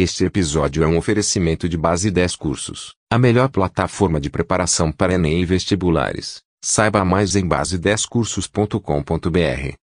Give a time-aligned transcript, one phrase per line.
[0.00, 5.14] Este episódio é um oferecimento de Base 10 Cursos, a melhor plataforma de preparação para
[5.14, 6.40] Enem e vestibulares.
[6.64, 9.74] Saiba mais em base10cursos.com.br.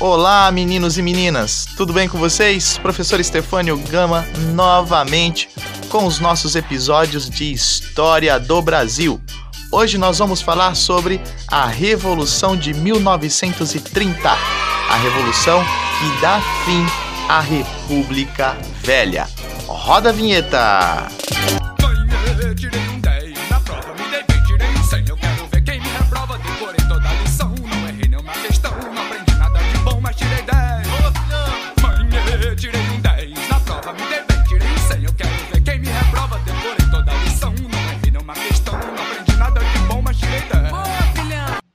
[0.00, 2.78] Olá, meninos e meninas, tudo bem com vocês?
[2.78, 5.48] Professor Estefânio Gama novamente
[5.94, 9.20] com os nossos episódios de História do Brasil.
[9.70, 16.84] Hoje nós vamos falar sobre a Revolução de 1930, a revolução que dá fim
[17.28, 19.28] à República Velha.
[19.68, 21.06] Roda a vinheta!
[21.80, 22.93] Ganhei,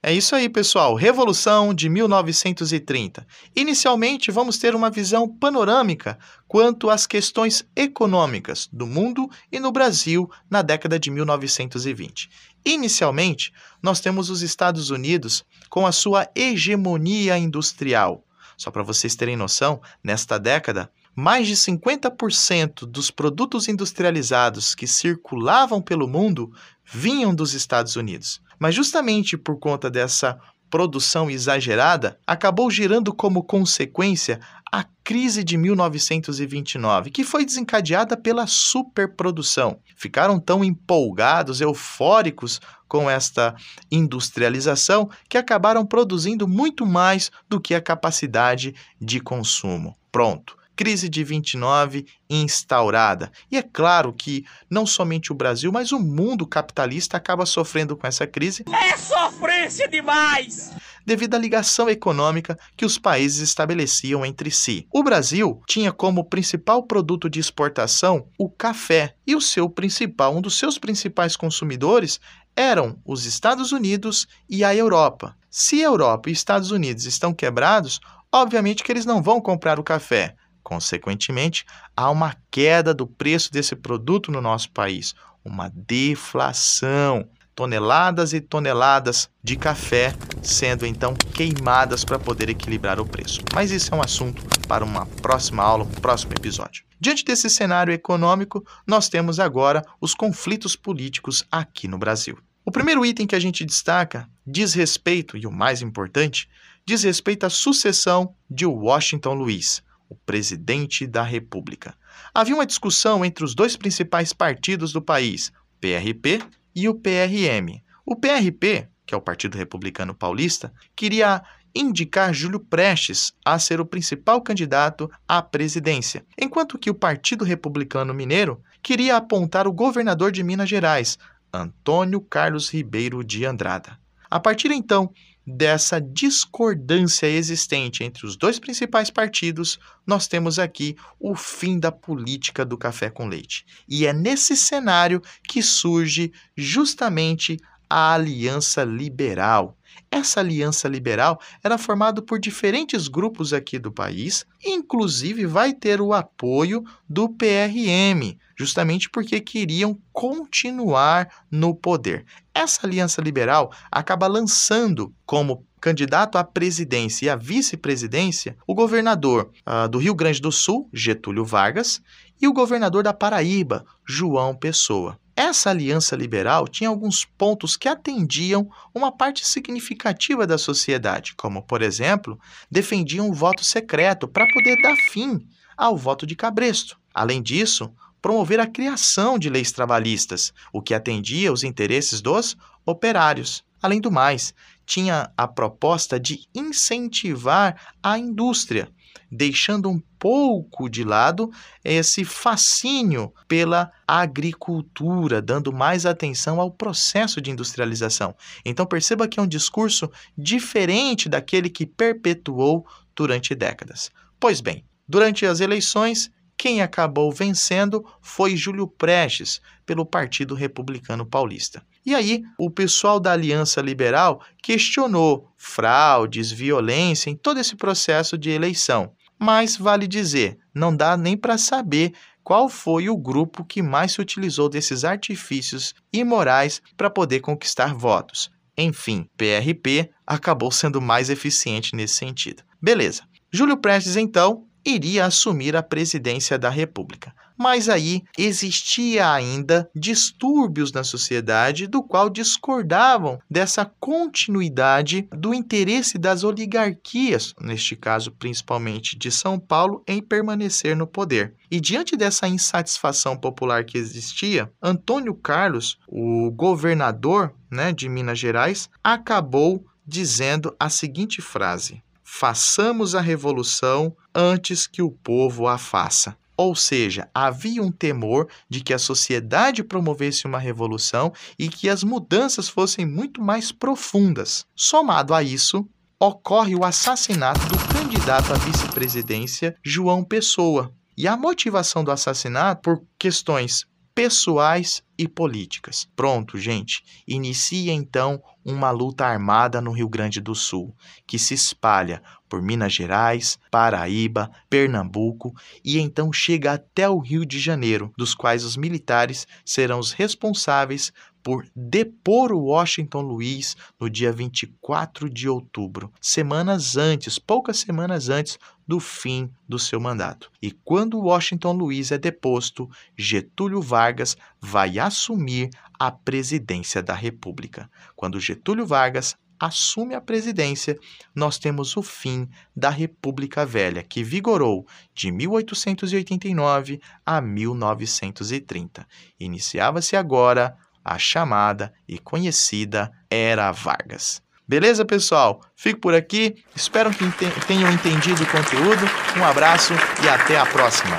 [0.10, 0.96] É isso aí, pessoal.
[0.96, 3.28] Revolução de 1930.
[3.56, 10.28] Inicialmente, vamos ter uma visão panorâmica quanto às questões econômicas do mundo e no Brasil
[10.50, 12.28] na década de 1920.
[12.66, 18.24] Inicialmente, nós temos os Estados Unidos com a sua hegemonia industrial.
[18.58, 25.80] Só para vocês terem noção, nesta década, mais de 50% dos produtos industrializados que circulavam
[25.80, 26.52] pelo mundo
[26.84, 28.42] vinham dos Estados Unidos.
[28.60, 30.38] Mas justamente por conta dessa
[30.70, 34.40] produção exagerada, acabou gerando como consequência
[34.72, 39.80] a crise de 1929, que foi desencadeada pela superprodução.
[39.96, 43.56] Ficaram tão empolgados, eufóricos com esta
[43.92, 49.96] industrialização que acabaram produzindo muito mais do que a capacidade de consumo.
[50.12, 53.30] Pronto crise de 29 instaurada.
[53.52, 58.08] E é claro que não somente o Brasil, mas o mundo capitalista acaba sofrendo com
[58.08, 58.64] essa crise.
[58.72, 60.72] É sofrência demais!
[61.06, 64.88] Devido à ligação econômica que os países estabeleciam entre si.
[64.90, 70.40] O Brasil tinha como principal produto de exportação o café, e o seu principal, um
[70.40, 72.22] dos seus principais consumidores
[72.56, 75.36] eram os Estados Unidos e a Europa.
[75.50, 78.00] Se a Europa e Estados Unidos estão quebrados,
[78.32, 80.38] obviamente que eles não vão comprar o café.
[80.64, 81.66] Consequentemente,
[81.96, 87.28] há uma queda do preço desse produto no nosso país, uma deflação.
[87.56, 93.42] Toneladas e toneladas de café sendo então queimadas para poder equilibrar o preço.
[93.54, 96.86] Mas isso é um assunto para uma próxima aula, um próximo episódio.
[97.02, 102.38] Diante desse cenário econômico, nós temos agora os conflitos políticos aqui no Brasil.
[102.64, 106.48] O primeiro item que a gente destaca diz respeito, e o mais importante,
[106.86, 111.96] diz respeito à sucessão de Washington Luiz o presidente da República.
[112.34, 116.42] Havia uma discussão entre os dois principais partidos do país, o PRP
[116.76, 117.82] e o PRM.
[118.06, 121.44] O PRP, que é o Partido Republicano Paulista, queria
[121.76, 128.14] indicar Júlio Prestes a ser o principal candidato à presidência, enquanto que o Partido Republicano
[128.14, 131.18] Mineiro queria apontar o governador de Minas Gerais,
[131.54, 134.00] Antônio Carlos Ribeiro de Andrada.
[134.30, 135.12] A partir então
[135.50, 142.64] dessa discordância existente entre os dois principais partidos, nós temos aqui o fim da política
[142.64, 143.66] do café com leite.
[143.88, 147.58] E é nesse cenário que surge justamente
[147.90, 149.79] a Aliança Liberal.
[150.12, 156.14] Essa aliança liberal era formada por diferentes grupos aqui do país, inclusive vai ter o
[156.14, 162.26] apoio do PRM, justamente porque queriam continuar no poder.
[162.54, 169.88] Essa aliança liberal acaba lançando como candidato à presidência e à vice-presidência o governador uh,
[169.88, 172.02] do Rio Grande do Sul, Getúlio Vargas,
[172.42, 175.20] e o governador da Paraíba, João Pessoa.
[175.40, 181.82] Essa aliança liberal tinha alguns pontos que atendiam uma parte significativa da sociedade, como, por
[181.82, 182.38] exemplo,
[182.70, 187.00] defendiam o voto secreto para poder dar fim ao voto de cabresto.
[187.14, 187.90] Além disso,
[188.22, 193.64] promover a criação de leis trabalhistas, o que atendia os interesses dos operários.
[193.82, 194.54] Além do mais,
[194.86, 198.92] tinha a proposta de incentivar a indústria,
[199.32, 201.50] deixando um pouco de lado
[201.84, 208.36] esse fascínio pela agricultura, dando mais atenção ao processo de industrialização.
[208.66, 212.86] Então perceba que é um discurso diferente daquele que perpetuou
[213.16, 214.12] durante décadas.
[214.40, 221.82] Pois bem, durante as eleições, quem acabou vencendo foi Júlio Prestes, pelo Partido Republicano Paulista.
[222.06, 228.50] E aí, o pessoal da Aliança Liberal questionou fraudes, violência em todo esse processo de
[228.50, 229.14] eleição.
[229.40, 232.14] Mas vale dizer, não dá nem para saber
[232.44, 238.52] qual foi o grupo que mais se utilizou desses artifícios imorais para poder conquistar votos.
[238.78, 242.64] Enfim, PRP acabou sendo mais eficiente nesse sentido.
[242.82, 243.24] Beleza.
[243.52, 247.34] Júlio Prestes, então, iria assumir a presidência da República.
[247.60, 256.46] Mas aí existia ainda distúrbios na sociedade do qual discordavam dessa continuidade do interesse das
[256.46, 261.54] oligarquias, neste caso principalmente de São Paulo, em permanecer no poder.
[261.70, 268.90] E diante dessa insatisfação popular que existia, Antônio Carlos, o governador né, de Minas Gerais,
[269.04, 276.38] acabou dizendo a seguinte frase: façamos a revolução antes que o povo a faça.
[276.60, 282.04] Ou seja, havia um temor de que a sociedade promovesse uma revolução e que as
[282.04, 284.66] mudanças fossem muito mais profundas.
[284.76, 285.88] Somado a isso,
[286.20, 290.94] ocorre o assassinato do candidato à vice-presidência João Pessoa.
[291.18, 293.86] E a motivação do assassinato por questões
[294.20, 296.06] pessoais e políticas.
[296.14, 297.06] Pronto, gente.
[297.26, 300.94] Inicia então uma luta armada no Rio Grande do Sul,
[301.26, 305.54] que se espalha por Minas Gerais, Paraíba, Pernambuco
[305.86, 311.14] e então chega até o Rio de Janeiro, dos quais os militares serão os responsáveis
[311.50, 318.60] por depor o Washington Luiz no dia 24 de outubro, semanas antes, poucas semanas antes
[318.88, 320.52] do fim do seu mandato.
[320.62, 322.88] E quando Washington Luiz é deposto,
[323.18, 327.90] Getúlio Vargas vai assumir a presidência da República.
[328.16, 331.00] Quando Getúlio Vargas assume a presidência,
[331.34, 334.86] nós temos o fim da República Velha, que vigorou
[335.16, 339.08] de 1889 a 1930.
[339.40, 344.42] Iniciava-se agora a chamada e conhecida Era Vargas.
[344.68, 345.62] Beleza, pessoal?
[345.76, 346.64] Fico por aqui.
[346.76, 347.26] Espero que
[347.66, 349.04] tenham entendido o conteúdo.
[349.36, 351.18] Um abraço e até a próxima.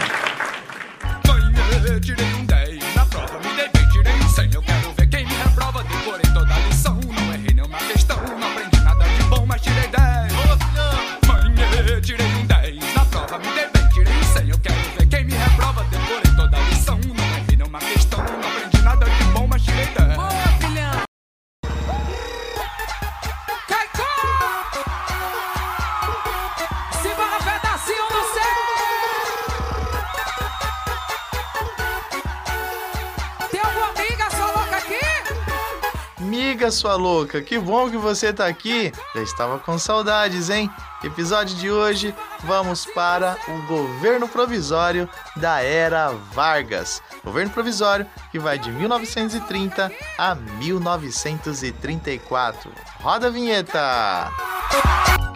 [36.80, 38.90] Sua louca, que bom que você tá aqui.
[39.14, 40.70] Já estava com saudades, hein?
[41.04, 45.06] Episódio de hoje, vamos para o governo provisório
[45.36, 47.02] da era Vargas.
[47.22, 52.72] Governo provisório que vai de 1930 a 1934.
[53.02, 54.30] Roda a vinheta.
[54.30, 55.29] Mãe,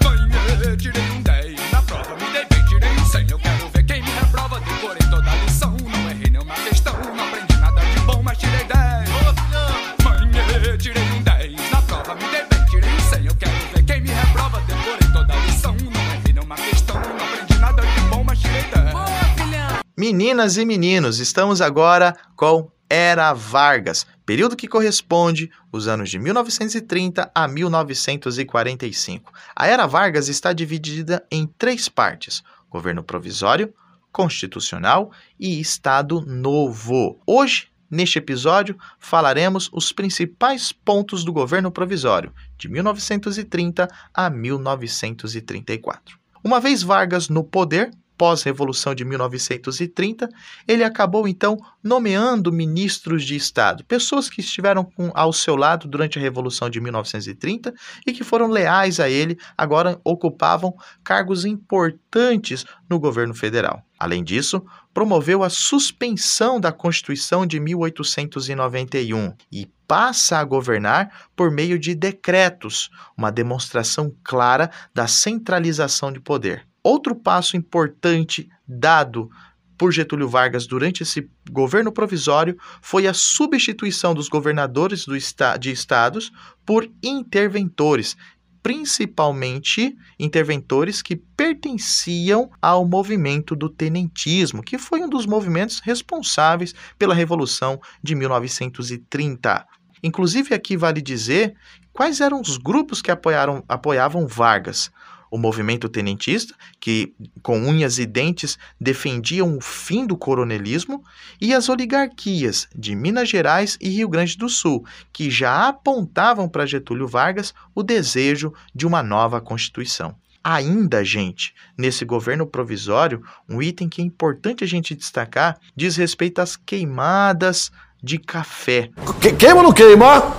[20.25, 27.31] Meninas e meninos, estamos agora com Era Vargas, período que corresponde os anos de 1930
[27.35, 29.31] a 1945.
[29.55, 33.75] A Era Vargas está dividida em três partes: governo provisório,
[34.11, 37.21] constitucional e Estado Novo.
[37.27, 46.19] Hoje, neste episódio, falaremos os principais pontos do governo provisório, de 1930 a 1934.
[46.43, 50.29] Uma vez Vargas no poder, pós-revolução de 1930,
[50.67, 56.19] ele acabou então nomeando ministros de Estado, pessoas que estiveram com, ao seu lado durante
[56.19, 57.75] a revolução de 1930
[58.07, 63.85] e que foram leais a ele, agora ocupavam cargos importantes no governo federal.
[63.99, 71.79] Além disso, promoveu a suspensão da Constituição de 1891 e passa a governar por meio
[71.79, 76.67] de decretos, uma demonstração clara da centralização de poder.
[76.85, 79.31] Outro passo importante dado
[79.79, 85.71] por Getúlio Vargas durante esse governo provisório foi a substituição dos governadores do esta de
[85.71, 86.31] estados
[86.65, 88.19] por interventores,
[88.63, 97.15] principalmente interventores que pertenciam ao movimento do tenentismo, que foi um dos movimentos responsáveis pela
[97.15, 99.67] Revolução de 1930.
[100.03, 101.57] Inclusive, aqui vale dizer
[101.95, 104.93] quais eram os grupos que apoiaram, apoiavam Vargas
[105.35, 107.13] o movimento tenentista, que
[107.43, 111.03] com unhas e dentes defendiam o fim do coronelismo,
[111.41, 116.65] e as oligarquias de Minas Gerais e Rio Grande do Sul, que já apontavam para
[116.65, 120.15] Getúlio Vargas o desejo de uma nova Constituição.
[120.45, 126.41] Ainda, gente, nesse governo provisório, um item que é importante a gente destacar diz respeito
[126.41, 128.89] às queimadas de café.
[129.21, 130.33] Que, queima ou não queima?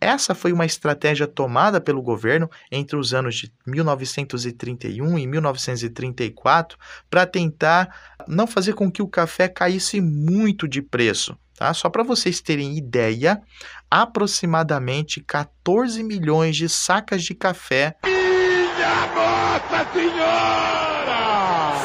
[0.00, 6.78] Essa foi uma estratégia tomada pelo governo entre os anos de 1931 e 1934
[7.10, 11.36] para tentar não fazer com que o café caísse muito de preço.
[11.56, 11.72] Tá?
[11.72, 13.42] Só para vocês terem ideia,
[13.90, 17.96] aproximadamente 14 milhões de sacas de café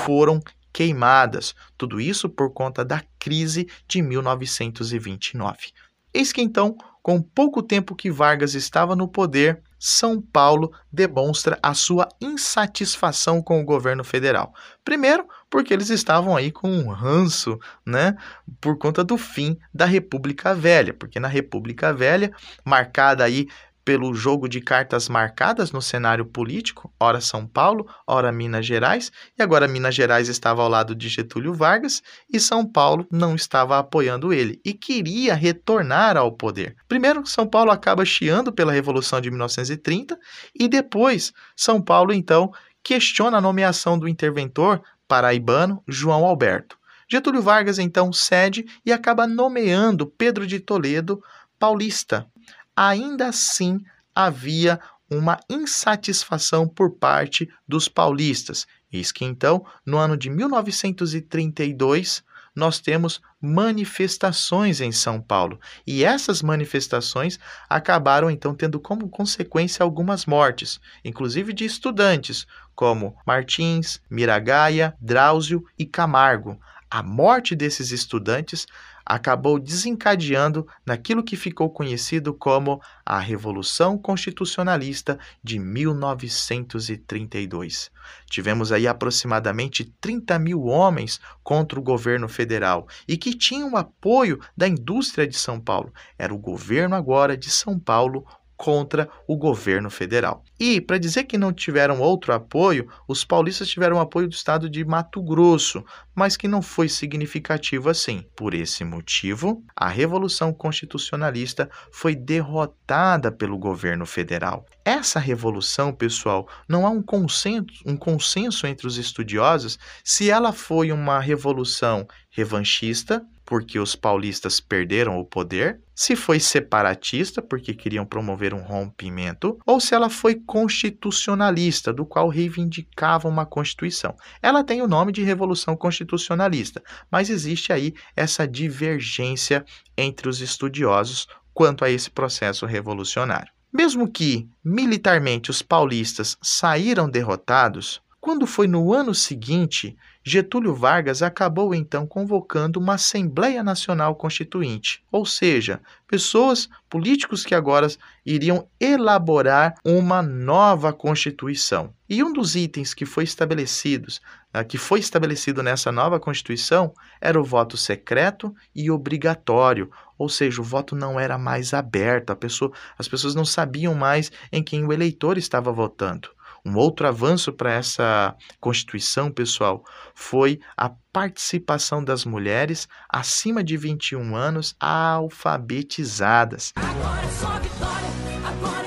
[0.06, 0.42] foram
[0.74, 1.56] queimadas.
[1.78, 5.70] Tudo isso por conta da crise de 1929.
[6.14, 11.74] Eis que então, com pouco tempo que Vargas estava no poder, São Paulo demonstra a
[11.74, 14.54] sua insatisfação com o governo federal.
[14.86, 18.16] Primeiro, porque eles estavam aí com um ranço, né,
[18.60, 22.32] por conta do fim da República Velha, porque na República Velha,
[22.64, 23.48] marcada aí
[23.84, 29.42] pelo jogo de cartas marcadas no cenário político, ora São Paulo, ora Minas Gerais, e
[29.42, 34.32] agora Minas Gerais estava ao lado de Getúlio Vargas e São Paulo não estava apoiando
[34.32, 36.76] ele e queria retornar ao poder.
[36.88, 40.18] Primeiro, São Paulo acaba chiando pela Revolução de 1930
[40.58, 42.52] e depois São Paulo então
[42.84, 46.78] questiona a nomeação do interventor paraibano João Alberto.
[47.10, 51.22] Getúlio Vargas então cede e acaba nomeando Pedro de Toledo
[51.60, 52.26] paulista
[52.76, 53.80] ainda assim
[54.14, 58.66] havia uma insatisfação por parte dos paulistas.
[58.92, 62.24] Eis que então, no ano de 1932,
[62.56, 65.60] nós temos manifestações em São Paulo.
[65.88, 74.02] E essas manifestações acabaram então tendo como consequência algumas mortes, inclusive de estudantes, como Martins,
[74.10, 76.60] Miragaia, Drauzio e Camargo.
[76.90, 78.68] A morte desses estudantes
[79.06, 87.92] acabou desencadeando naquilo que ficou conhecido como a Revolução Constitucionalista de 1932.
[88.30, 94.68] Tivemos aí aproximadamente 30 mil homens contra o governo federal e que tinham apoio da
[94.68, 95.92] indústria de São Paulo.
[96.18, 98.26] Era o governo agora de São Paulo
[98.62, 100.44] contra o governo federal.
[100.60, 104.86] E, para dizer que não tiveram outro apoio, os paulistas tiveram apoio do estado de
[104.86, 108.24] Mato Grosso, mas que não foi significativo assim.
[108.36, 114.64] Por esse motivo, a Revolução Constitucionalista foi derrotada pelo governo federal.
[114.86, 120.92] Essa revolução, pessoal, não há um consenso, um consenso entre os estudiosos se ela foi
[120.92, 128.54] uma revolução revanchista, porque os paulistas perderam o poder, se foi separatista, porque queriam promover
[128.54, 134.16] um rompimento, ou se ela foi constitucionalista, do qual reivindicava uma constituição.
[134.42, 136.82] Ela tem o nome de Revolução Constitucionalista,
[137.12, 139.66] mas existe aí essa divergência
[139.98, 143.52] entre os estudiosos quanto a esse processo revolucionário.
[143.74, 151.74] Mesmo que militarmente os paulistas saíram derrotados, quando foi no ano seguinte, Getúlio Vargas acabou
[151.74, 157.88] então convocando uma Assembleia Nacional Constituinte, ou seja, pessoas, políticos que agora
[158.24, 161.92] iriam elaborar uma nova Constituição.
[162.08, 164.22] E um dos itens que foi estabelecidos,
[164.54, 170.62] né, que foi estabelecido nessa nova Constituição, era o voto secreto e obrigatório, ou seja,
[170.62, 174.94] o voto não era mais aberto, pessoa, as pessoas não sabiam mais em quem o
[174.94, 176.30] eleitor estava votando.
[176.66, 184.36] Um outro avanço para essa Constituição, pessoal, foi a participação das mulheres acima de 21
[184.36, 186.72] anos alfabetizadas.
[186.76, 188.08] Agora é só vitória,
[188.46, 188.81] agora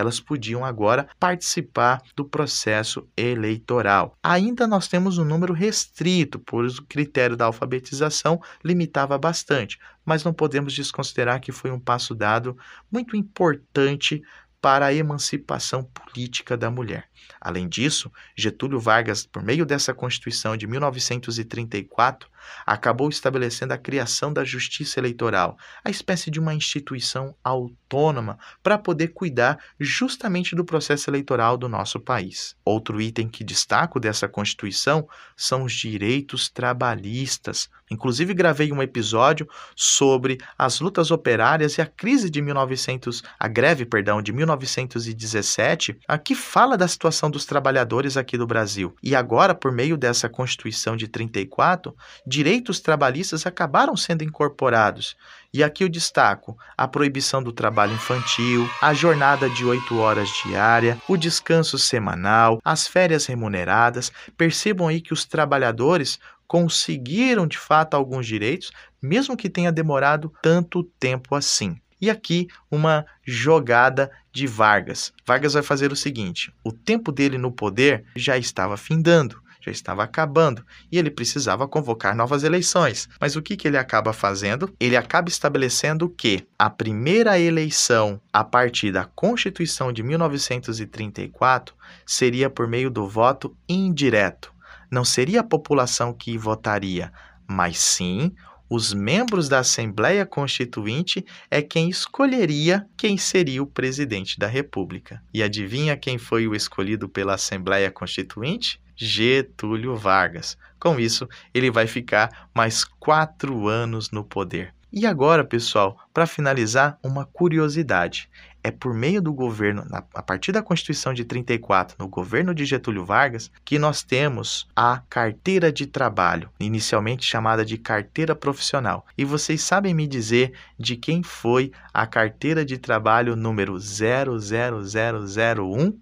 [0.00, 4.16] Elas podiam agora participar do processo eleitoral.
[4.22, 10.32] Ainda nós temos um número restrito, pois o critério da alfabetização limitava bastante, mas não
[10.32, 12.56] podemos desconsiderar que foi um passo dado
[12.90, 14.22] muito importante
[14.60, 17.08] para a emancipação política da mulher.
[17.38, 22.28] Além disso, Getúlio Vargas, por meio dessa Constituição de 1934,
[22.66, 29.08] acabou estabelecendo a criação da Justiça Eleitoral, a espécie de uma instituição autônoma para poder
[29.08, 32.54] cuidar justamente do processo eleitoral do nosso país.
[32.64, 37.68] Outro item que destaco dessa Constituição são os direitos trabalhistas.
[37.90, 43.84] Inclusive gravei um episódio sobre as lutas operárias e a crise de 1900, a greve,
[43.84, 48.94] perdão, de 1917, a que fala da situação dos trabalhadores aqui do Brasil.
[49.02, 51.94] E agora, por meio dessa Constituição de 34,
[52.30, 55.16] direitos trabalhistas acabaram sendo incorporados.
[55.52, 60.96] E aqui eu destaco a proibição do trabalho infantil, a jornada de 8 horas diária,
[61.08, 64.12] o descanso semanal, as férias remuneradas.
[64.38, 68.70] Percebam aí que os trabalhadores conseguiram de fato alguns direitos,
[69.02, 71.76] mesmo que tenha demorado tanto tempo assim.
[72.00, 75.12] E aqui uma jogada de Vargas.
[75.26, 80.02] Vargas vai fazer o seguinte: o tempo dele no poder já estava findando já estava
[80.02, 83.08] acabando e ele precisava convocar novas eleições.
[83.20, 84.72] Mas o que, que ele acaba fazendo?
[84.78, 91.74] Ele acaba estabelecendo que a primeira eleição a partir da Constituição de 1934
[92.06, 94.52] seria por meio do voto indireto.
[94.90, 97.12] Não seria a população que votaria,
[97.46, 98.34] mas sim
[98.70, 105.20] os membros da Assembleia Constituinte é quem escolheria quem seria o presidente da República.
[105.34, 108.80] E adivinha quem foi o escolhido pela Assembleia Constituinte?
[108.94, 110.56] Getúlio Vargas.
[110.78, 114.72] Com isso, ele vai ficar mais quatro anos no poder.
[114.92, 118.28] E agora, pessoal, para finalizar, uma curiosidade.
[118.62, 123.06] É por meio do governo, a partir da Constituição de 34, no governo de Getúlio
[123.06, 129.06] Vargas, que nós temos a carteira de trabalho, inicialmente chamada de carteira profissional.
[129.16, 135.98] E vocês sabem me dizer de quem foi a carteira de trabalho número 00001?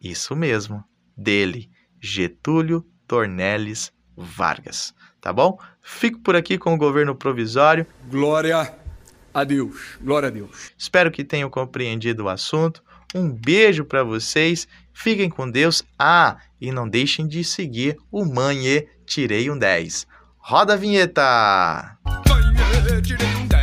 [0.00, 0.84] Isso mesmo,
[1.16, 1.70] dele,
[2.00, 4.94] Getúlio Tornelles Vargas.
[5.20, 5.58] Tá bom?
[5.82, 7.86] Fico por aqui com o governo provisório.
[8.08, 8.74] Glória
[9.32, 9.98] a Deus.
[10.00, 10.72] Glória a Deus.
[10.76, 12.82] Espero que tenham compreendido o assunto.
[13.14, 14.68] Um beijo para vocês.
[14.92, 15.82] Fiquem com Deus.
[15.98, 20.06] Ah, e não deixem de seguir o Manhê Tirei um 10.
[20.38, 21.98] Roda a vinheta!
[22.28, 23.59] Manhã, tirei um 10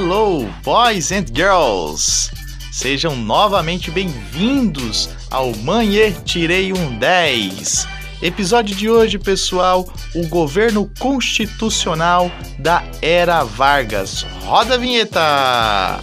[0.00, 2.30] Hello, boys and girls!
[2.70, 7.88] Sejam novamente bem-vindos ao Manhê Tirei um 10.
[8.22, 14.24] Episódio de hoje, pessoal, o governo constitucional da Era Vargas.
[14.44, 16.00] Roda a vinheta!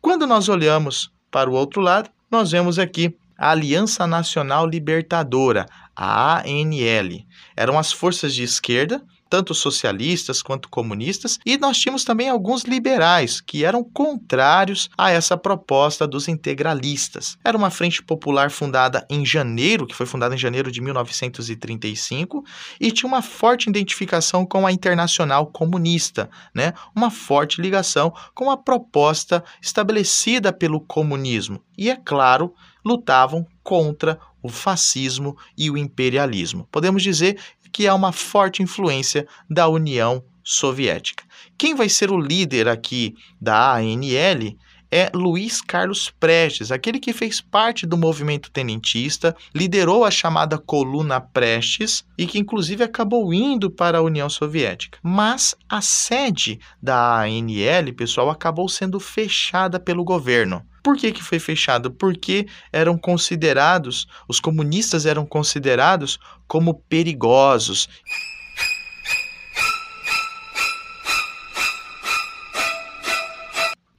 [0.01, 6.39] Quando nós olhamos para o outro lado, nós vemos aqui a Aliança Nacional Libertadora, a
[6.41, 7.25] ANL.
[7.55, 13.39] Eram as forças de esquerda tanto socialistas quanto comunistas, e nós tínhamos também alguns liberais
[13.39, 17.37] que eram contrários a essa proposta dos integralistas.
[17.43, 22.43] Era uma frente popular fundada em janeiro, que foi fundada em janeiro de 1935,
[22.79, 26.73] e tinha uma forte identificação com a Internacional Comunista, né?
[26.95, 31.61] Uma forte ligação com a proposta estabelecida pelo comunismo.
[31.77, 36.67] E é claro, lutavam contra o fascismo e o imperialismo.
[36.71, 37.37] Podemos dizer
[37.71, 41.23] que há uma forte influência da União Soviética.
[41.57, 44.57] Quem vai ser o líder aqui da ANL
[44.91, 51.21] é Luiz Carlos Prestes, aquele que fez parte do movimento tenentista, liderou a chamada Coluna
[51.21, 54.97] Prestes e que inclusive acabou indo para a União Soviética.
[55.03, 60.65] Mas a sede da ANL, pessoal, acabou sendo fechada pelo governo.
[60.83, 61.91] Por que, que foi fechado?
[61.91, 67.87] Porque eram considerados, os comunistas eram considerados como perigosos.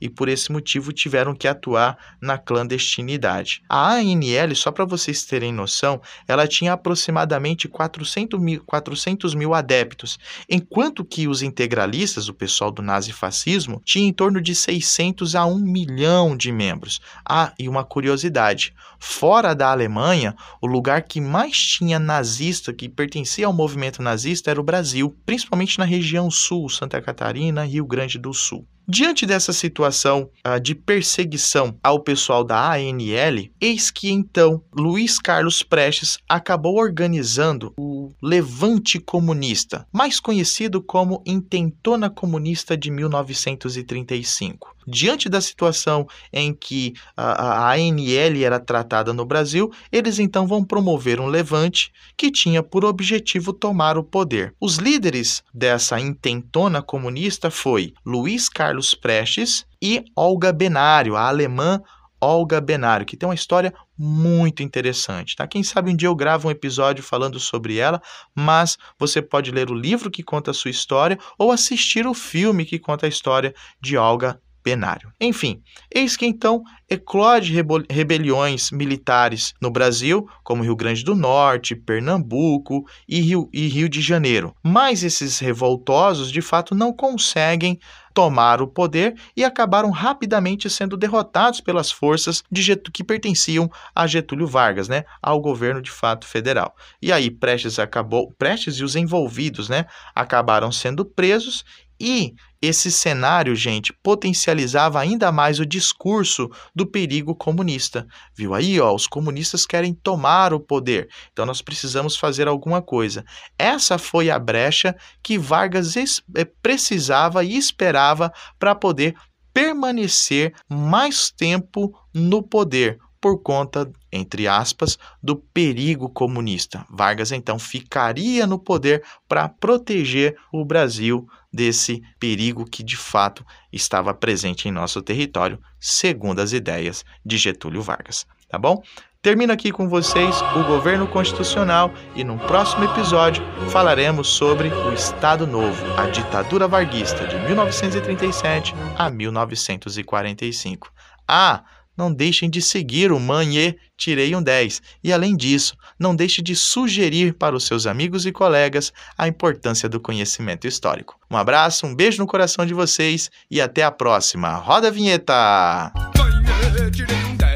[0.00, 3.62] E por esse motivo tiveram que atuar na clandestinidade.
[3.68, 10.18] A ANL, só para vocês terem noção, ela tinha aproximadamente 400 mil, 400 mil adeptos,
[10.48, 15.58] enquanto que os integralistas, o pessoal do nazifascismo, tinha em torno de 600 a 1
[15.58, 17.00] milhão de membros.
[17.28, 23.46] Ah, e uma curiosidade, fora da Alemanha, o lugar que mais tinha nazista, que pertencia
[23.46, 28.32] ao movimento nazista, era o Brasil, principalmente na região sul, Santa Catarina, Rio Grande do
[28.32, 28.66] Sul.
[28.92, 35.62] Diante dessa situação uh, de perseguição ao pessoal da ANL, eis que então Luiz Carlos
[35.62, 44.74] Prestes acabou organizando o Levante Comunista, mais conhecido como Intentona Comunista de 1935.
[44.86, 50.64] Diante da situação em que a, a ANL era tratada no Brasil, eles então vão
[50.64, 54.54] promover um levante que tinha por objetivo tomar o poder.
[54.60, 61.80] Os líderes dessa intentona comunista foi Luiz Carlos Prestes e Olga Benário, a alemã
[62.20, 65.46] Olga Benário, que tem uma história muito interessante, tá?
[65.46, 68.00] Quem sabe um dia eu gravo um episódio falando sobre ela,
[68.34, 72.66] mas você pode ler o livro que conta a sua história ou assistir o filme
[72.66, 75.12] que conta a história de Olga penário.
[75.20, 75.62] Enfim,
[75.94, 77.54] eis que então eclode
[77.88, 84.00] rebeliões militares no Brasil, como Rio Grande do Norte, Pernambuco e Rio, e Rio de
[84.00, 84.54] Janeiro.
[84.62, 87.78] Mas esses revoltosos, de fato, não conseguem
[88.12, 94.46] tomar o poder e acabaram rapidamente sendo derrotados pelas forças de que pertenciam a Getúlio
[94.46, 96.74] Vargas, né, ao governo de fato federal.
[97.00, 101.64] E aí Prestes acabou, Prestes e os envolvidos, né, acabaram sendo presos
[102.00, 108.06] e esse cenário, gente, potencializava ainda mais o discurso do perigo comunista.
[108.34, 113.24] Viu aí, ó, os comunistas querem tomar o poder, então nós precisamos fazer alguma coisa.
[113.58, 119.14] Essa foi a brecha que Vargas eh, precisava e esperava para poder
[119.52, 126.86] permanecer mais tempo no poder por conta, entre aspas, do perigo comunista.
[126.88, 134.14] Vargas então ficaria no poder para proteger o Brasil desse perigo que de fato estava
[134.14, 138.26] presente em nosso território, segundo as ideias de Getúlio Vargas.
[138.48, 138.82] Tá bom?
[139.22, 145.46] Termino aqui com vocês o governo constitucional e no próximo episódio falaremos sobre o Estado
[145.46, 150.90] Novo, a ditadura varguista de 1937 a 1945.
[151.28, 151.62] Ah,
[152.00, 156.56] não deixem de seguir o Manhê Tirei um 10 e, além disso, não deixe de
[156.56, 161.20] sugerir para os seus amigos e colegas a importância do conhecimento histórico.
[161.30, 164.54] Um abraço, um beijo no coração de vocês e até a próxima.
[164.54, 165.92] Roda a vinheta!
[166.16, 167.49] Manhê, tirei um 10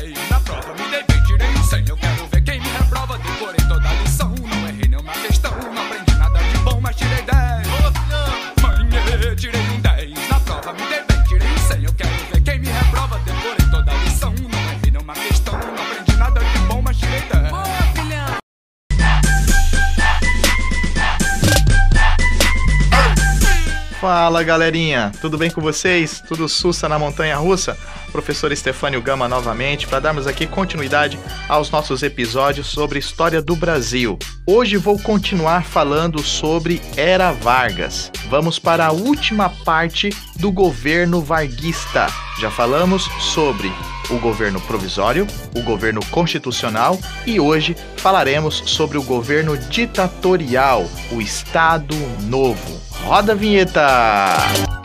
[24.04, 26.22] Fala galerinha, tudo bem com vocês?
[26.28, 27.74] Tudo sussa na montanha russa?
[28.12, 34.18] Professor Estefânio Gama novamente para darmos aqui continuidade aos nossos episódios sobre história do Brasil.
[34.46, 38.12] Hoje vou continuar falando sobre Era Vargas.
[38.28, 42.06] Vamos para a última parte do governo varguista.
[42.38, 43.72] Já falamos sobre
[44.10, 51.96] o governo provisório, o governo constitucional e hoje falaremos sobre o governo ditatorial, o Estado
[52.24, 52.83] Novo.
[53.04, 54.83] Roda a vinheta!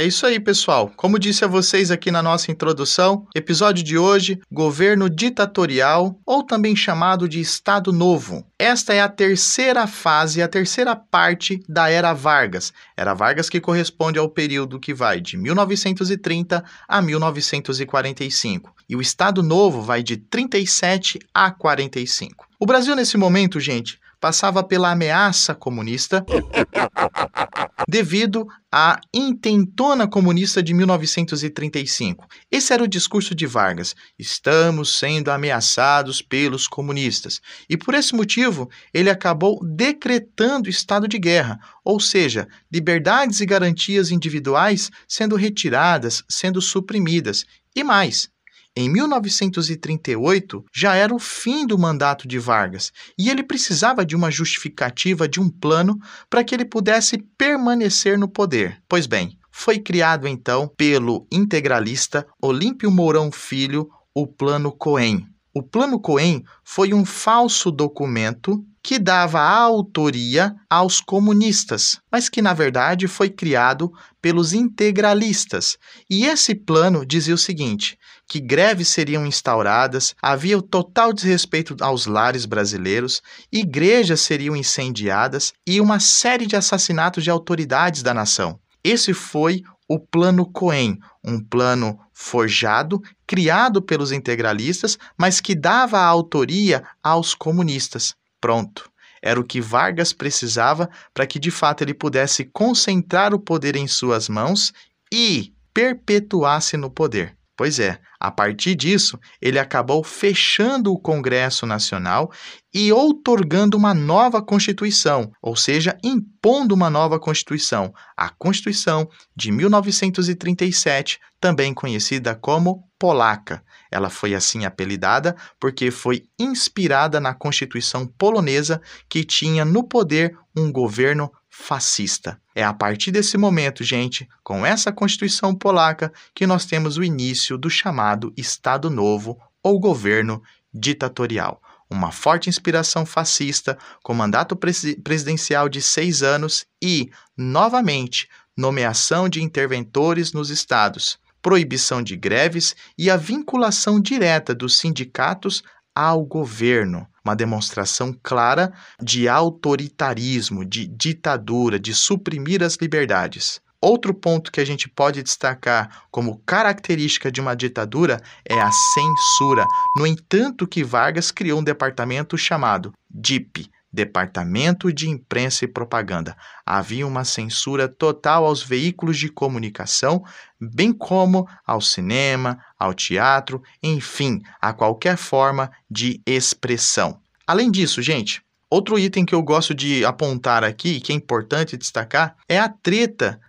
[0.00, 0.90] É isso aí, pessoal.
[0.96, 6.74] Como disse a vocês aqui na nossa introdução, episódio de hoje: governo ditatorial, ou também
[6.74, 8.42] chamado de Estado Novo.
[8.58, 12.72] Esta é a terceira fase, a terceira parte da Era Vargas.
[12.96, 18.74] Era Vargas que corresponde ao período que vai de 1930 a 1945.
[18.88, 22.46] E o Estado Novo vai de 37 a 45.
[22.58, 26.24] O Brasil, nesse momento, gente, passava pela ameaça comunista
[27.88, 32.26] devido à intentona comunista de 1935.
[32.50, 33.96] Esse era o discurso de Vargas.
[34.18, 37.40] Estamos sendo ameaçados pelos comunistas.
[37.68, 44.10] E por esse motivo, ele acabou decretando estado de guerra, ou seja, liberdades e garantias
[44.10, 47.44] individuais sendo retiradas, sendo suprimidas.
[47.74, 48.28] E mais,
[48.76, 54.30] em 1938, já era o fim do mandato de Vargas e ele precisava de uma
[54.30, 58.80] justificativa, de um plano, para que ele pudesse permanecer no poder.
[58.88, 65.26] Pois bem, foi criado então pelo integralista Olímpio Mourão Filho o Plano Cohen.
[65.52, 72.54] O Plano Cohen foi um falso documento que dava autoria aos comunistas, mas que na
[72.54, 75.76] verdade foi criado pelos integralistas.
[76.08, 77.98] E esse plano dizia o seguinte:
[78.30, 85.80] que greves seriam instauradas, havia o total desrespeito aos lares brasileiros, igrejas seriam incendiadas e
[85.80, 88.60] uma série de assassinatos de autoridades da nação.
[88.84, 96.06] Esse foi o Plano Cohen, um plano forjado, criado pelos integralistas, mas que dava a
[96.06, 98.14] autoria aos comunistas.
[98.40, 98.88] Pronto.
[99.20, 103.88] Era o que Vargas precisava para que de fato ele pudesse concentrar o poder em
[103.88, 104.72] suas mãos
[105.12, 107.39] e perpetuasse no poder.
[107.60, 112.32] Pois é, a partir disso, ele acabou fechando o Congresso Nacional
[112.72, 121.20] e outorgando uma nova Constituição, ou seja, impondo uma nova Constituição, a Constituição de 1937,
[121.38, 123.62] também conhecida como Polaca.
[123.90, 130.72] Ela foi assim apelidada porque foi inspirada na Constituição polonesa, que tinha no poder um
[130.72, 132.40] governo fascista.
[132.54, 137.58] É a partir desse momento, gente, com essa Constituição polaca, que nós temos o início
[137.58, 140.40] do chamado Estado Novo ou governo
[140.72, 141.60] ditatorial.
[141.90, 150.32] Uma forte inspiração fascista, com mandato presidencial de seis anos e, novamente, nomeação de interventores
[150.32, 158.16] nos estados, proibição de greves e a vinculação direta dos sindicatos ao governo uma demonstração
[158.22, 163.60] clara de autoritarismo, de ditadura, de suprimir as liberdades.
[163.82, 169.66] Outro ponto que a gente pode destacar como característica de uma ditadura é a censura.
[169.96, 176.36] No entanto, que Vargas criou um departamento chamado DIP, Departamento de Imprensa e Propaganda.
[176.64, 180.22] Havia uma censura total aos veículos de comunicação,
[180.60, 187.20] bem como ao cinema, ao teatro, enfim, a qualquer forma de expressão.
[187.46, 192.36] Além disso, gente, outro item que eu gosto de apontar aqui, que é importante destacar,
[192.48, 193.40] é a treta.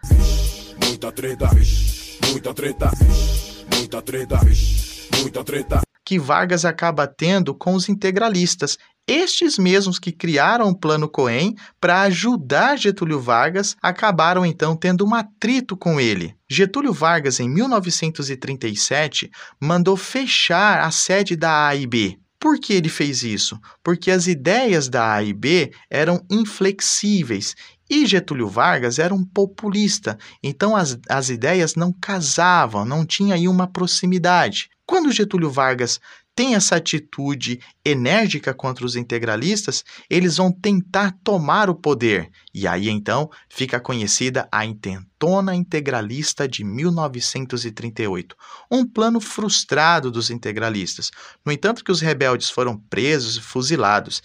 [0.83, 1.49] Muita treta,
[2.31, 2.91] muita treta,
[3.75, 4.39] muita treta,
[5.21, 5.81] muita treta.
[6.03, 8.77] Que Vargas acaba tendo com os integralistas
[9.11, 15.13] estes mesmos que criaram o Plano Cohen para ajudar Getúlio Vargas acabaram então tendo um
[15.13, 16.33] atrito com ele.
[16.49, 22.17] Getúlio Vargas, em 1937, mandou fechar a sede da AIB.
[22.39, 23.59] Por que ele fez isso?
[23.83, 27.53] Porque as ideias da AIB eram inflexíveis
[27.89, 33.49] e Getúlio Vargas era um populista, então as, as ideias não casavam, não tinha aí
[33.49, 34.69] uma proximidade.
[34.85, 35.99] Quando Getúlio Vargas
[36.41, 42.31] tem essa atitude enérgica contra os integralistas, eles vão tentar tomar o poder.
[42.51, 48.35] E aí então fica conhecida a intentona integralista de 1938,
[48.71, 51.11] um plano frustrado dos integralistas.
[51.45, 54.23] No entanto que os rebeldes foram presos e fuzilados,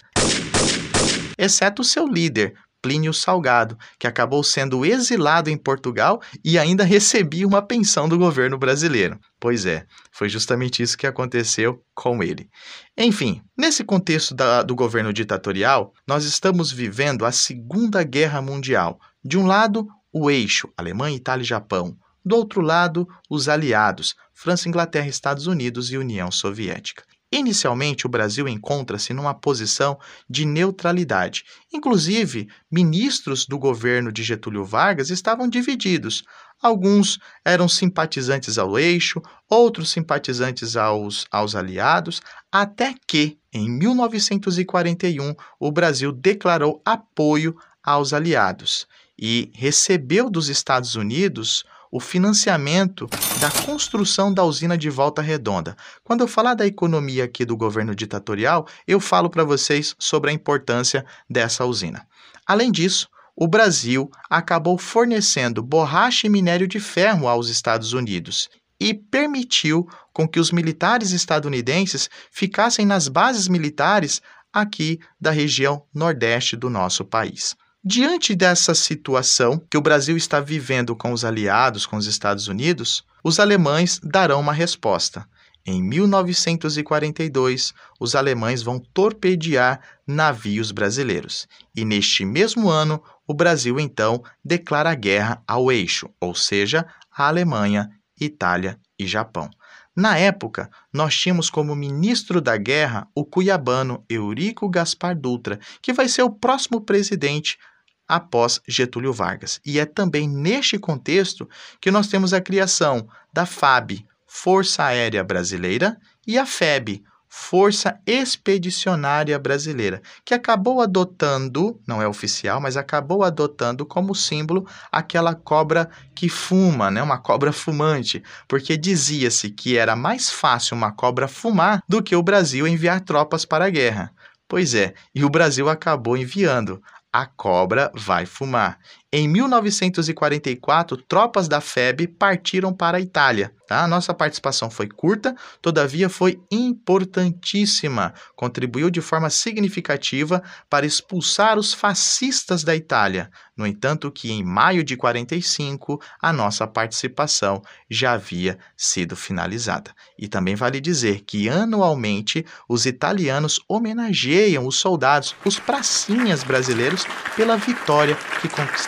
[1.37, 2.55] exceto o seu líder,
[2.87, 8.57] Plínio Salgado, que acabou sendo exilado em Portugal e ainda recebia uma pensão do governo
[8.57, 9.19] brasileiro.
[9.41, 12.49] Pois é, foi justamente isso que aconteceu com ele.
[12.97, 18.97] Enfim, nesse contexto da, do governo ditatorial, nós estamos vivendo a Segunda Guerra Mundial.
[19.21, 21.93] De um lado, o eixo Alemanha, Itália e Japão.
[22.23, 27.03] Do outro lado, os aliados França, Inglaterra, Estados Unidos e União Soviética.
[27.31, 31.43] Inicialmente, o Brasil encontra-se numa posição de neutralidade.
[31.73, 36.23] Inclusive, ministros do governo de Getúlio Vargas estavam divididos.
[36.61, 45.71] Alguns eram simpatizantes ao eixo, outros simpatizantes aos, aos aliados, até que, em 1941, o
[45.71, 48.87] Brasil declarou apoio aos aliados
[49.19, 53.07] e recebeu dos Estados Unidos o financiamento
[53.39, 55.75] da construção da usina de Volta Redonda.
[56.03, 60.33] Quando eu falar da economia aqui do governo ditatorial, eu falo para vocês sobre a
[60.33, 62.07] importância dessa usina.
[62.45, 68.93] Além disso, o Brasil acabou fornecendo borracha e minério de ferro aos Estados Unidos e
[68.93, 74.21] permitiu com que os militares estadunidenses ficassem nas bases militares
[74.51, 77.55] aqui da região nordeste do nosso país.
[77.89, 83.01] Diante dessa situação que o Brasil está vivendo com os aliados, com os Estados Unidos,
[83.23, 85.25] os alemães darão uma resposta.
[85.65, 91.47] Em 1942, os alemães vão torpedear navios brasileiros.
[91.73, 97.89] E neste mesmo ano, o Brasil então declara guerra ao eixo, ou seja, a Alemanha,
[98.19, 99.49] Itália e Japão.
[99.95, 106.09] Na época, nós tínhamos como ministro da guerra o cuiabano Eurico Gaspar Dutra, que vai
[106.09, 107.57] ser o próximo presidente
[108.07, 109.59] após Getúlio Vargas.
[109.65, 111.49] E é também neste contexto
[111.81, 119.37] que nós temos a criação da FAB, Força Aérea Brasileira, e a FEB, Força Expedicionária
[119.37, 126.27] Brasileira, que acabou adotando, não é oficial, mas acabou adotando como símbolo aquela cobra que
[126.27, 127.01] fuma, né?
[127.01, 132.23] uma cobra fumante, porque dizia-se que era mais fácil uma cobra fumar do que o
[132.23, 134.11] Brasil enviar tropas para a guerra.
[134.47, 136.81] Pois é, e o Brasil acabou enviando
[137.17, 138.79] a cobra vai fumar.
[139.11, 143.53] Em 1944, tropas da FEB partiram para a Itália.
[143.65, 143.83] Tá?
[143.83, 148.13] A nossa participação foi curta, todavia foi importantíssima.
[148.35, 153.29] Contribuiu de forma significativa para expulsar os fascistas da Itália.
[153.57, 159.93] No entanto, que em maio de 45 a nossa participação já havia sido finalizada.
[160.17, 167.57] E também vale dizer que anualmente os italianos homenageiam os soldados, os pracinhas brasileiros, pela
[167.57, 168.47] vitória que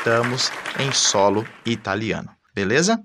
[0.10, 2.30] conquistamos em solo italiano.
[2.54, 3.00] Beleza?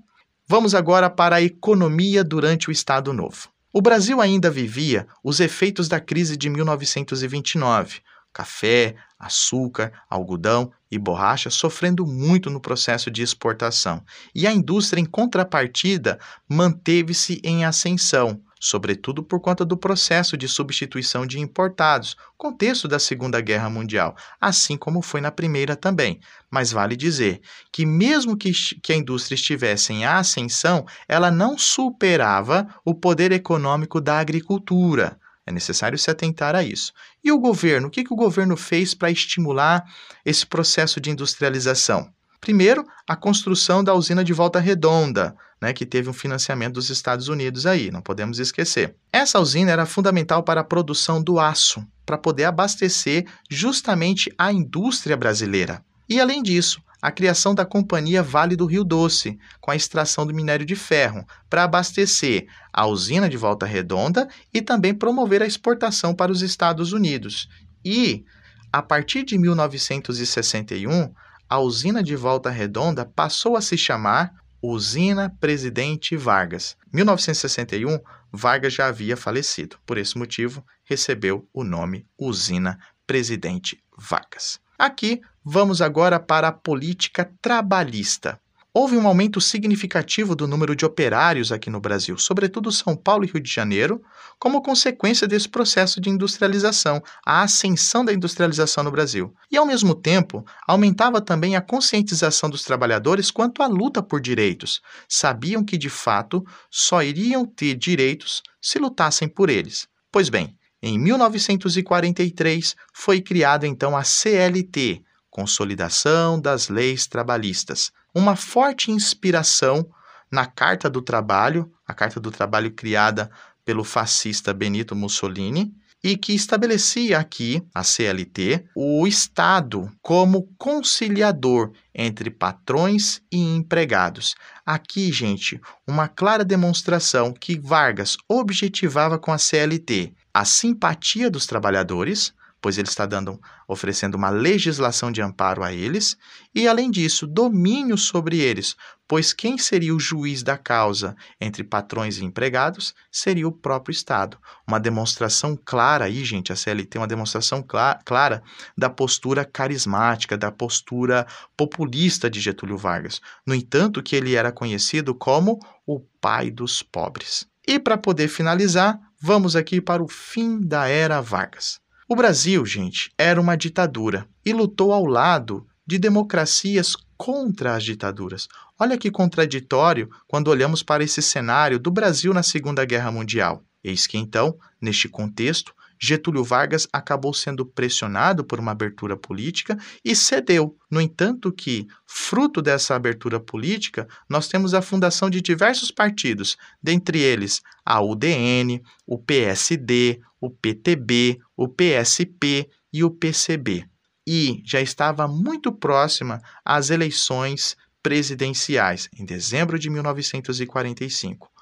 [0.47, 3.49] Vamos agora para a economia durante o Estado Novo.
[3.71, 8.01] O Brasil ainda vivia os efeitos da crise de 1929
[8.35, 14.03] café, açúcar, algodão e borracha sofrendo muito no processo de exportação.
[14.35, 21.23] E a indústria, em contrapartida, manteve-se em ascensão, sobretudo por conta do processo de substituição
[21.23, 26.19] de importados, contexto da Segunda Guerra Mundial, assim como foi na Primeira também.
[26.49, 28.51] Mas vale dizer que, mesmo que,
[28.81, 35.19] que a indústria estivesse em ascensão, ela não superava o poder econômico da agricultura.
[35.45, 36.91] É necessário se atentar a isso.
[37.23, 37.87] E o governo?
[37.87, 39.85] O que, que o governo fez para estimular
[40.25, 42.11] esse processo de industrialização?
[42.39, 47.27] Primeiro, a construção da usina de Volta Redonda, né, que teve um financiamento dos Estados
[47.27, 48.95] Unidos aí, não podemos esquecer.
[49.11, 55.17] Essa usina era fundamental para a produção do aço, para poder abastecer justamente a indústria
[55.17, 55.83] brasileira.
[56.07, 60.33] E além disso, a criação da Companhia Vale do Rio Doce, com a extração do
[60.33, 66.15] minério de ferro, para abastecer a usina de Volta Redonda e também promover a exportação
[66.15, 67.47] para os Estados Unidos.
[67.83, 68.25] E,
[68.73, 71.13] a partir de 1961,
[71.49, 76.75] a usina de Volta Redonda passou a se chamar Usina Presidente Vargas.
[76.91, 77.99] 1961,
[78.31, 79.77] Vargas já havia falecido.
[79.85, 84.59] Por esse motivo, recebeu o nome Usina Presidente Vargas.
[84.77, 88.39] Aqui vamos agora para a política trabalhista.
[88.77, 93.27] Houve um aumento significativo do número de operários aqui no Brasil, sobretudo São Paulo e
[93.27, 94.03] Rio de Janeiro,
[94.37, 99.33] como consequência desse processo de industrialização, a ascensão da industrialização no Brasil.
[99.49, 104.81] E, ao mesmo tempo, aumentava também a conscientização dos trabalhadores quanto à luta por direitos.
[105.07, 109.87] Sabiam que, de fato, só iriam ter direitos se lutassem por eles.
[110.11, 118.89] Pois bem, em 1943 foi criada então a CLT, Consolidação das Leis Trabalhistas, uma forte
[118.91, 119.87] inspiração
[120.31, 123.29] na Carta do Trabalho, a Carta do Trabalho criada
[123.63, 132.29] pelo fascista Benito Mussolini, e que estabelecia aqui, a CLT, o Estado como conciliador entre
[132.29, 134.35] patrões e empregados.
[134.63, 142.33] Aqui, gente, uma clara demonstração que Vargas objetivava com a CLT a simpatia dos trabalhadores,
[142.65, 146.17] pois ele está dando, oferecendo uma legislação de amparo a eles,
[146.51, 148.75] e além disso, domínio sobre eles,
[149.07, 154.39] pois quem seria o juiz da causa entre patrões e empregados seria o próprio Estado.
[154.67, 158.41] Uma demonstração clara aí, gente, a CLT, uma demonstração clara, clara
[158.75, 163.21] da postura carismática, da postura populista de Getúlio Vargas.
[163.45, 167.47] No entanto, que ele era conhecido como o pai dos pobres.
[167.67, 171.84] E para poder finalizar, vamos aqui para o fim da era Vargas.
[172.07, 178.47] O Brasil, gente, era uma ditadura e lutou ao lado de democracias contra as ditaduras.
[178.79, 183.63] Olha que contraditório quando olhamos para esse cenário do Brasil na Segunda Guerra Mundial.
[183.83, 190.15] Eis que então, neste contexto, Getúlio Vargas acabou sendo pressionado por uma abertura política e
[190.15, 190.77] cedeu.
[190.89, 197.19] No entanto, que, fruto dessa abertura política, nós temos a fundação de diversos partidos, dentre
[197.19, 203.85] eles a UDN, o PSD, o PTB, o PSP e o PCB.
[204.27, 211.54] E já estava muito próxima às eleições presidenciais, em dezembro de 1945.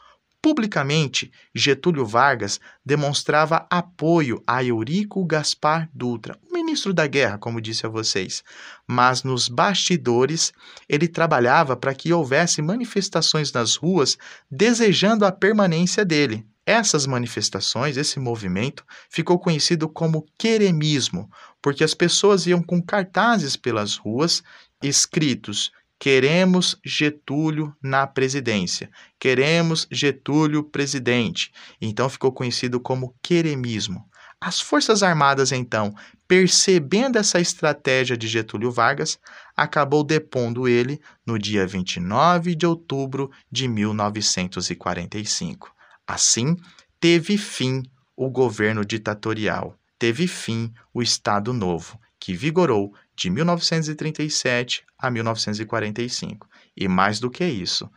[0.43, 7.85] Publicamente, Getúlio Vargas demonstrava apoio a Eurico Gaspar Dutra, o ministro da Guerra, como disse
[7.85, 8.43] a vocês.
[8.85, 10.51] Mas nos bastidores,
[10.89, 14.17] ele trabalhava para que houvesse manifestações nas ruas
[14.51, 16.45] desejando a permanência dele.
[16.65, 21.31] Essas manifestações, esse movimento, ficou conhecido como queremismo,
[21.61, 24.43] porque as pessoas iam com cartazes pelas ruas
[24.81, 25.71] escritos
[26.03, 28.91] Queremos Getúlio na presidência.
[29.17, 31.49] Queremos Getúlio presidente.
[31.79, 34.05] Então ficou conhecido como queremismo.
[34.37, 35.95] As Forças Armadas, então,
[36.27, 39.17] percebendo essa estratégia de Getúlio Vargas,
[39.55, 45.73] acabou depondo ele no dia 29 de outubro de 1945.
[46.05, 46.57] Assim,
[46.99, 47.81] teve fim
[48.13, 56.47] o governo ditatorial, teve fim o Estado Novo, que vigorou de 1937 a 1945.
[56.75, 57.89] E mais do que isso,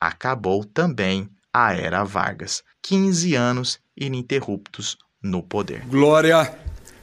[0.00, 5.84] acabou também a Era Vargas, 15 anos ininterruptos no poder.
[5.86, 6.56] Glória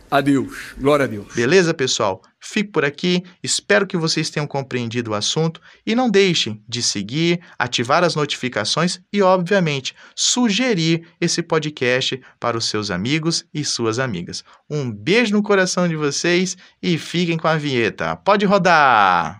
[0.10, 0.74] a Deus.
[0.78, 1.34] Glória a Deus.
[1.34, 2.22] Beleza, pessoal?
[2.40, 3.24] Fico por aqui.
[3.44, 9.02] Espero que vocês tenham compreendido o assunto e não deixem de seguir, ativar as notificações
[9.12, 14.44] e, obviamente, sugerir esse podcast para os seus amigos e suas amigas.
[14.70, 18.16] Um beijo no coração de vocês e fiquem com a vinheta.
[18.16, 19.40] Pode rodar!